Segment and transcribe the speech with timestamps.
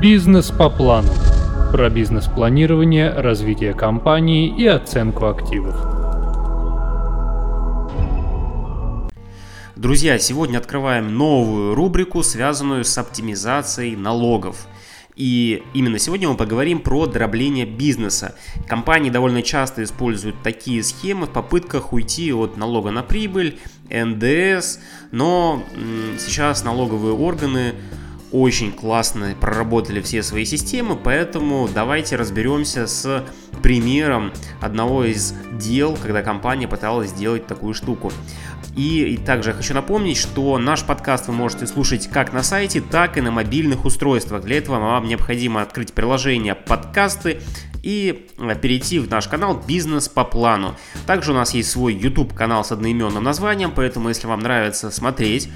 [0.00, 1.08] Бизнес по плану.
[1.72, 5.74] Про бизнес-планирование, развитие компании и оценку активов.
[9.74, 14.68] Друзья, сегодня открываем новую рубрику, связанную с оптимизацией налогов.
[15.16, 18.36] И именно сегодня мы поговорим про дробление бизнеса.
[18.68, 23.58] Компании довольно часто используют такие схемы в попытках уйти от налога на прибыль,
[23.90, 24.78] НДС,
[25.10, 25.60] но
[26.20, 27.74] сейчас налоговые органы
[28.32, 33.24] очень классно проработали все свои системы, поэтому давайте разберемся с
[33.62, 38.12] примером одного из дел, когда компания пыталась сделать такую штуку.
[38.76, 43.16] И, и также хочу напомнить, что наш подкаст вы можете слушать как на сайте, так
[43.16, 44.44] и на мобильных устройствах.
[44.44, 47.40] Для этого вам необходимо открыть приложение подкасты
[47.82, 50.76] и э, перейти в наш канал «Бизнес по плану».
[51.06, 55.48] Также у нас есть свой YouTube канал с одноименным названием, поэтому если вам нравится смотреть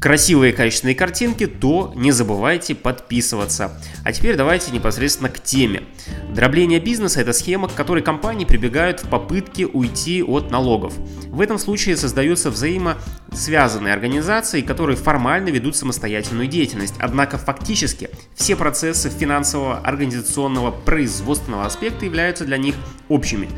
[0.00, 3.80] красивые качественные картинки, то не забывайте подписываться.
[4.04, 5.82] А теперь давайте непосредственно к теме.
[6.30, 10.94] Дробление бизнеса– это схема, к которой компании прибегают в попытке уйти от налогов.
[11.28, 19.10] В этом случае создаются взаимосвязанные организации, которые формально ведут самостоятельную деятельность, однако фактически все процессы
[19.10, 22.74] финансового, организационного, производственного аспекта являются для них
[23.08, 23.48] общими.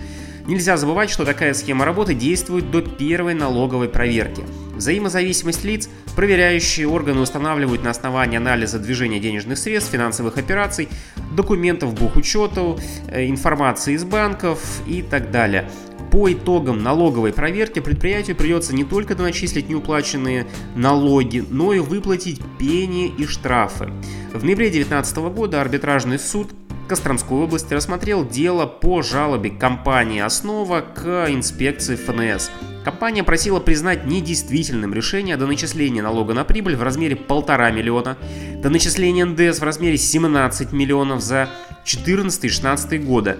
[0.49, 4.43] Нельзя забывать, что такая схема работы действует до первой налоговой проверки.
[4.77, 10.89] Взаимозависимость лиц проверяющие органы устанавливают на основании анализа движения денежных средств, финансовых операций,
[11.37, 15.69] документов бухучета, э, информации из банков и так далее.
[16.11, 23.09] По итогам налоговой проверки предприятию придется не только доначислить неуплаченные налоги, но и выплатить пени
[23.19, 23.93] и штрафы.
[24.33, 26.49] В ноябре 2019 года арбитражный суд
[26.89, 32.50] Костромской области рассмотрел дело по жалобе компании «Основа» к инспекции ФНС.
[32.83, 38.16] Компания просила признать недействительным решение до начисления налога на прибыль в размере 1,5 миллиона,
[38.62, 41.50] до начисления НДС в размере 17 миллионов за
[41.84, 43.36] 2014-2016 года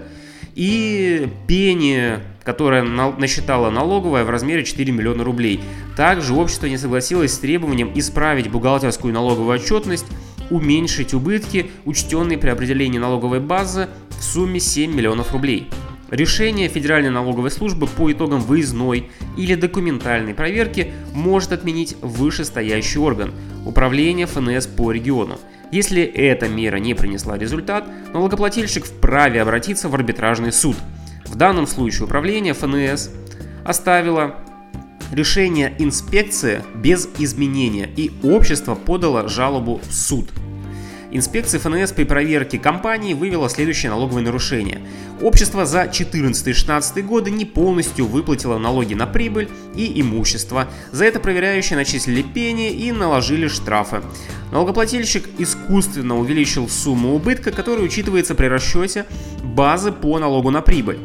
[0.53, 5.59] и пение, которое насчитала налоговая в размере 4 миллиона рублей.
[5.95, 10.05] Также общество не согласилось с требованием исправить бухгалтерскую налоговую отчетность
[10.49, 15.69] уменьшить убытки, учтенные при определении налоговой базы в сумме 7 миллионов рублей.
[16.09, 23.31] Решение Федеральной налоговой службы по итогам выездной или документальной проверки может отменить вышестоящий орган–
[23.65, 25.37] Управление ФНС по региону.
[25.71, 30.75] Если эта мера не принесла результат, налогоплательщик вправе обратиться в арбитражный суд.
[31.25, 33.11] В данном случае управление ФНС
[33.63, 34.37] оставило
[35.11, 40.29] решение инспекции без изменения и общество подало жалобу в суд.
[41.11, 44.79] Инспекция ФНС при проверке компании вывела следующее налоговое нарушение.
[45.21, 50.67] Общество за 2014-2016 годы не полностью выплатило налоги на прибыль и имущество.
[50.91, 54.03] За это проверяющие начислили пени и наложили штрафы.
[54.51, 59.07] Налогоплательщик искусственно увеличил сумму убытка, которая учитывается при расчете
[59.43, 60.99] базы по налогу на прибыль.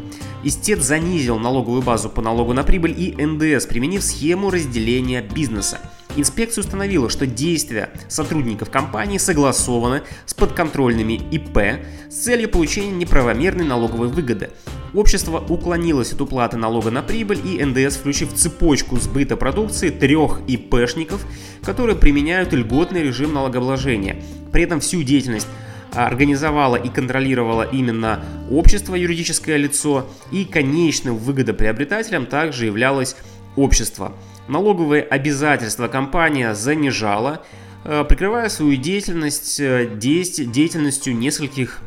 [0.46, 5.80] Истец занизил налоговую базу по налогу на прибыль и НДС, применив схему разделения бизнеса.
[6.16, 14.08] Инспекция установила, что действия сотрудников компании согласованы с подконтрольными ИП с целью получения неправомерной налоговой
[14.08, 14.50] выгоды.
[14.92, 21.24] Общество уклонилось от уплаты налога на прибыль и НДС, включив цепочку сбыта продукции трех ИПшников,
[21.62, 24.22] которые применяют льготный режим налогообложения.
[24.52, 25.48] При этом всю деятельность
[25.94, 33.16] организовало и контролировало именно общество, юридическое лицо, и конечным выгодоприобретателем также являлось
[33.56, 34.12] общество.
[34.48, 37.42] Налоговые обязательства компания занижала,
[37.84, 41.80] э, прикрывая свою деятельность э, деятельностью нескольких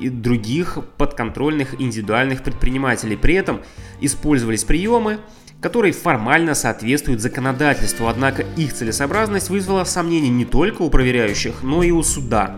[0.00, 3.16] и других подконтрольных индивидуальных предпринимателей.
[3.16, 3.62] При этом
[4.00, 5.18] использовались приемы,
[5.60, 11.92] которые формально соответствуют законодательству, однако их целесообразность вызвала сомнения не только у проверяющих, но и
[11.92, 12.56] у суда.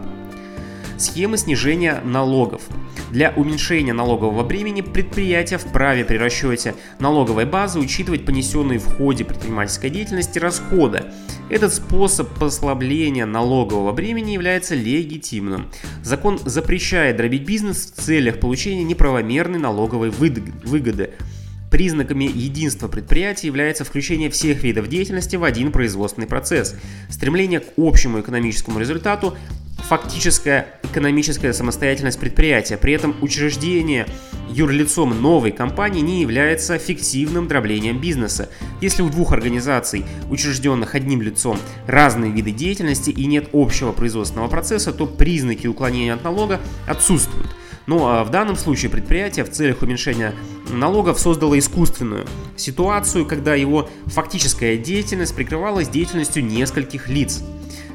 [0.97, 2.63] Схемы снижения налогов.
[3.11, 9.91] Для уменьшения налогового бремени предприятия вправе при расчете налоговой базы учитывать понесенные в ходе предпринимательской
[9.91, 11.05] деятельности расходы.
[11.51, 15.71] Этот способ послабления налогового бремени является легитимным.
[16.03, 21.11] Закон запрещает дробить бизнес в целях получения неправомерной налоговой выгоды.
[21.71, 26.77] Признаками единства предприятия является включение всех видов деятельности в один производственный процесс,
[27.11, 29.37] стремление к общему экономическому результату,
[29.89, 32.77] фактическая экономическая самостоятельность предприятия.
[32.77, 34.07] При этом учреждение
[34.49, 38.49] юрлицом новой компании не является фиктивным дроблением бизнеса.
[38.81, 44.93] Если у двух организаций, учрежденных одним лицом, разные виды деятельности и нет общего производственного процесса,
[44.93, 47.49] то признаки уклонения от налога отсутствуют.
[47.87, 50.35] Но а в данном случае предприятие в целях уменьшения
[50.71, 52.27] налогов создало искусственную
[52.57, 57.43] ситуацию, когда его фактическая деятельность прикрывалась деятельностью нескольких лиц.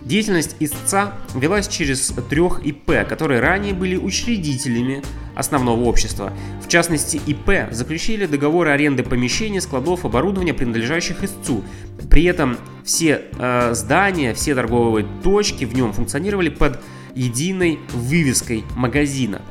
[0.05, 5.03] Деятельность истца велась через трех ИП, которые ранее были учредителями
[5.35, 6.33] основного общества.
[6.63, 11.63] В частности, ИП заключили договоры аренды помещений, складов, оборудования, принадлежащих истцу.
[12.09, 16.79] При этом все э, здания, все торговые точки в нем функционировали под
[17.15, 19.41] единой вывеской магазина.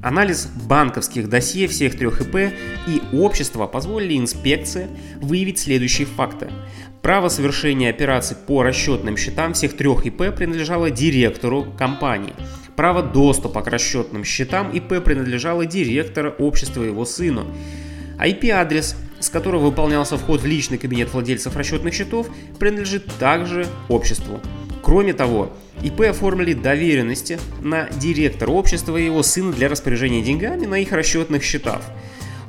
[0.00, 2.54] Анализ банковских досье всех трех ИП
[2.86, 4.86] и общества позволили инспекции
[5.20, 6.50] выявить следующие факты.
[7.02, 12.34] Право совершения операций по расчетным счетам всех трех ИП принадлежало директору компании.
[12.76, 17.44] Право доступа к расчетным счетам ИП принадлежало директору общества и его сыну.
[18.18, 22.28] IP-адрес, с которого выполнялся вход в личный кабинет владельцев расчетных счетов,
[22.60, 24.40] принадлежит также обществу.
[24.88, 25.52] Кроме того,
[25.82, 31.42] ИП оформили доверенности на директора общества и его сына для распоряжения деньгами на их расчетных
[31.42, 31.82] счетах.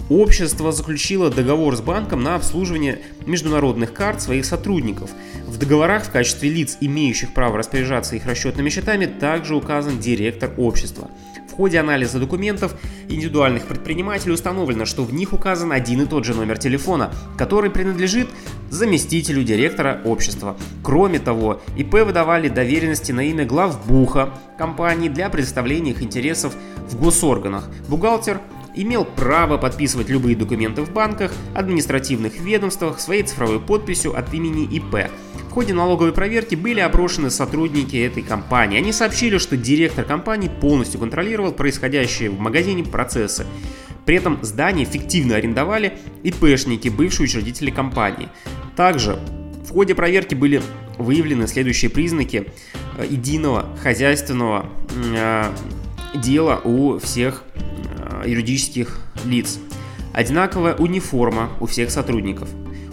[0.09, 5.12] Общество заключило договор с банком на обслуживание международных карт своих сотрудников.
[5.47, 11.12] В договорах в качестве лиц, имеющих право распоряжаться их расчетными счетами, также указан директор общества.
[11.60, 12.74] Ходе анализа документов
[13.10, 18.30] индивидуальных предпринимателей установлено, что в них указан один и тот же номер телефона, который принадлежит
[18.70, 20.56] заместителю директора общества.
[20.84, 26.56] Кроме того, ИП выдавали доверенности на имя главбуха компании для представления их интересов
[26.90, 27.70] в госорганах.
[27.90, 28.40] Бухгалтер
[28.75, 35.10] имел право подписывать любые документы в банках, административных ведомствах своей цифровой подписью от имени ИП.
[35.50, 38.77] В ходе налоговой проверки были опрошены сотрудники этой компании.
[38.77, 43.45] Они сообщили, что директор компании полностью контролировал происходящие в магазине процессы.
[44.06, 48.30] При этом здание фиктивно арендовали ИПшники, бывшие учредители компании.
[48.75, 49.19] Также
[49.68, 50.62] в ходе проверки были
[50.98, 52.51] выявлены следующие признаки
[52.98, 54.65] э, единого хозяйственного
[55.15, 55.51] э,
[56.15, 57.44] дела у всех
[58.25, 59.60] юридических лиц.
[60.13, 62.50] Одинаковая униформа у всех сотрудников.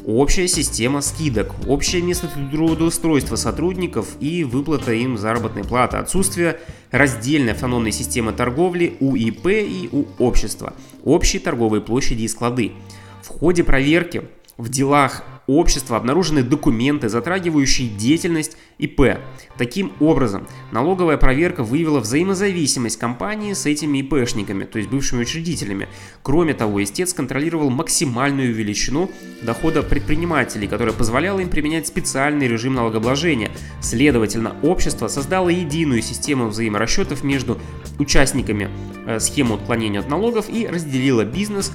[0.06, 6.60] Общая система скидок, общее место трудоустройства сотрудников и выплата им заработной платы, отсутствие
[6.92, 10.74] раздельной автономной системы торговли у ИП и у общества,
[11.04, 12.72] общие торговые площади и склады.
[13.20, 14.22] В ходе проверки
[14.58, 19.18] в делах общества обнаружены документы, затрагивающие деятельность ИП.
[19.56, 25.88] Таким образом, налоговая проверка выявила взаимозависимость компании с этими ИПшниками, то есть бывшими учредителями.
[26.22, 29.10] Кроме того, истец контролировал максимальную величину
[29.42, 33.50] дохода предпринимателей, которая позволяла им применять специальный режим налогообложения.
[33.80, 37.58] Следовательно, общество создало единую систему взаиморасчетов между
[37.98, 38.68] участниками
[39.06, 41.72] э, схемы отклонения от налогов и разделило бизнес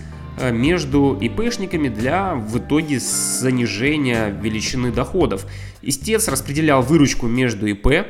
[0.50, 5.46] между ИПшниками для в итоге занижения величины доходов.
[5.82, 8.08] Истец распределял выручку между ИП,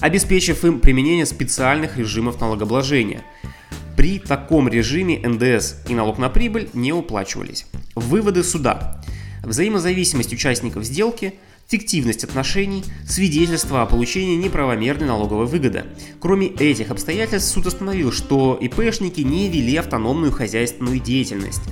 [0.00, 3.22] обеспечив им применение специальных режимов налогообложения.
[3.96, 7.66] При таком режиме НДС и налог на прибыль не уплачивались.
[7.94, 9.02] Выводы суда.
[9.42, 11.34] Взаимозависимость участников сделки–
[11.68, 15.84] фиктивность отношений, свидетельство о получении неправомерной налоговой выгоды.
[16.20, 21.62] Кроме этих обстоятельств, суд установил, что ИПшники не вели автономную хозяйственную деятельность.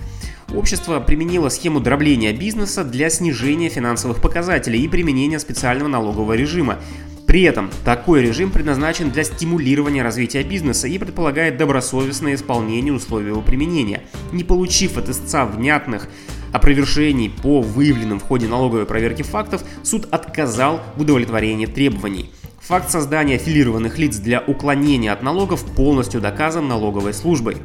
[0.55, 6.79] Общество применило схему дробления бизнеса для снижения финансовых показателей и применения специального налогового режима.
[7.27, 13.41] При этом такой режим предназначен для стимулирования развития бизнеса и предполагает добросовестное исполнение условий его
[13.41, 14.03] применения.
[14.33, 16.09] Не получив от истца внятных
[16.53, 22.31] опровержений по выявленным в ходе налоговой проверки фактов суд отказал в удовлетворении требований.
[22.61, 27.57] Факт создания аффилированных лиц для уклонения от налогов полностью доказан налоговой службой.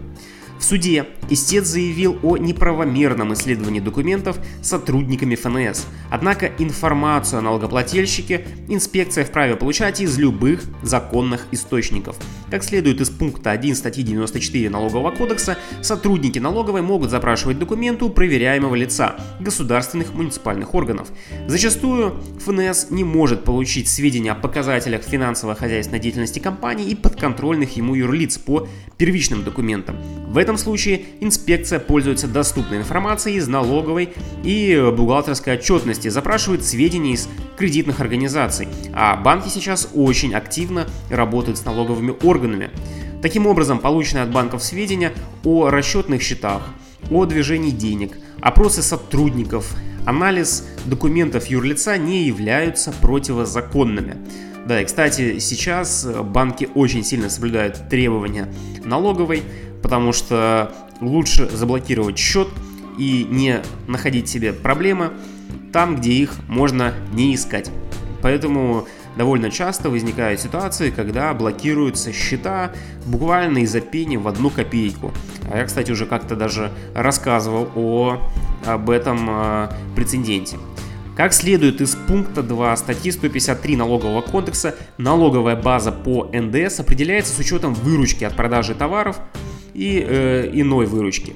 [0.60, 5.86] В суде истец заявил о неправомерном исследовании документов сотрудниками ФНС.
[6.10, 12.16] Однако информацию о налогоплательщике инспекция вправе получать из любых законных источников.
[12.50, 18.10] Как следует из пункта 1 статьи 94 Налогового кодекса, сотрудники налоговой могут запрашивать документы у
[18.10, 21.10] проверяемого лица государственных муниципальных органов.
[21.48, 28.38] Зачастую ФНС не может получить сведения о показателях финансово-хозяйственной деятельности компании и подконтрольных ему юрлиц
[28.38, 29.98] по первичным документам.
[30.28, 34.10] В этом случае инспекция пользуется доступной информацией из налоговой
[34.44, 41.66] и бухгалтерской отчетности, запрашивает сведения из кредитных организаций, а банки сейчас очень активно работают с
[41.66, 42.70] налоговыми органами.
[43.24, 46.62] Таким образом, полученные от банков сведения о расчетных счетах,
[47.10, 49.76] о движении денег, опросы сотрудников,
[50.06, 54.18] анализ документов юрлица не являются противозаконными.
[54.68, 58.52] Да, и кстати, сейчас банки очень сильно соблюдают требования
[58.84, 59.42] налоговой,
[59.86, 62.48] потому что лучше заблокировать счет
[62.98, 65.12] и не находить себе проблемы
[65.72, 67.70] там, где их можно не искать.
[68.24, 72.72] Поэтому довольно часто возникают ситуации, когда блокируются счета
[73.06, 75.12] буквально из-за пени в одну копейку.
[75.52, 78.18] А я, кстати, уже как-то даже рассказывал о,
[78.66, 80.58] об этом э, прецеденте.
[81.16, 87.38] Как следует из пункта 2 статьи 153 Налогового кодекса, налоговая база по НДС определяется с
[87.38, 89.20] учетом выручки от продажи товаров
[89.76, 91.36] и э, иной выручки.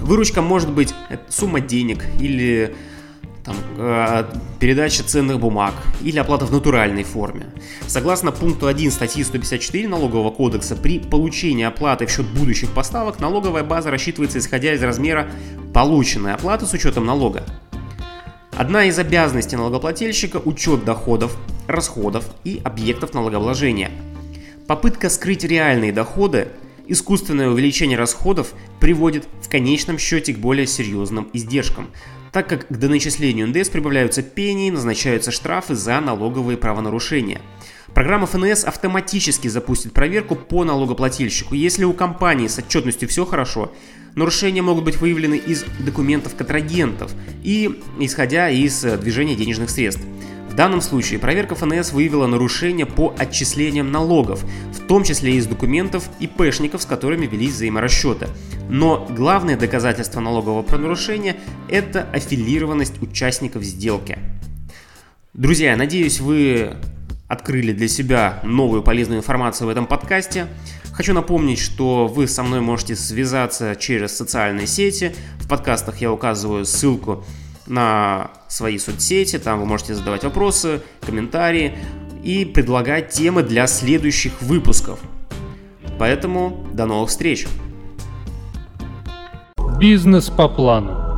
[0.00, 0.94] Выручка может быть
[1.28, 2.74] сумма денег или
[3.44, 4.24] там, э,
[4.58, 7.46] передача ценных бумаг или оплата в натуральной форме.
[7.86, 13.64] Согласно пункту 1 статьи 154 Налогового кодекса, при получении оплаты в счет будущих поставок налоговая
[13.64, 15.28] база рассчитывается исходя из размера
[15.74, 17.44] полученной оплаты с учетом налога.
[18.56, 23.90] Одна из обязанностей налогоплательщика– учет доходов, расходов и объектов налогообложения.
[24.66, 26.48] Попытка скрыть реальные доходы,
[26.90, 31.90] искусственное увеличение расходов приводит в конечном счете к более серьезным издержкам,
[32.32, 37.40] так как к доначислению НДС прибавляются пени назначаются штрафы за налоговые правонарушения.
[37.94, 41.54] Программа ФНС автоматически запустит проверку по налогоплательщику.
[41.54, 43.72] Если у компании с отчетностью все хорошо,
[44.14, 50.02] нарушения могут быть выявлены из документов контрагентов и исходя из э, движения денежных средств.
[50.50, 54.44] В данном случае проверка ФНС выявила нарушения по отчислениям налогов,
[54.90, 58.26] том числе из документов ИПшников, с которыми велись взаиморасчеты.
[58.68, 61.36] Но главное доказательство налогового правонарушения–
[61.68, 64.18] это аффилированность участников сделки.
[65.32, 66.72] Друзья, надеюсь, вы
[67.28, 70.48] открыли для себя новую полезную информацию в этом подкасте.
[70.92, 75.14] Хочу напомнить, что вы со мной можете связаться через социальные сети.
[75.38, 77.24] В подкастах я указываю ссылку
[77.68, 81.78] на свои соцсети, там вы можете задавать вопросы, комментарии
[82.22, 85.00] и предлагать темы для следующих выпусков.
[85.98, 87.46] Поэтому до новых встреч!
[89.78, 91.09] Бизнес по плану.